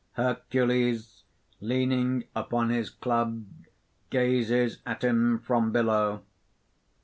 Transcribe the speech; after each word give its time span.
__Hercules, 0.49 1.21
leaning 1.59 2.23
upon 2.35 2.71
his 2.71 2.89
club, 2.89 3.45
gazes 4.09 4.79
at 4.83 5.03
him 5.03 5.37
from 5.37 5.71
below. 5.71 6.23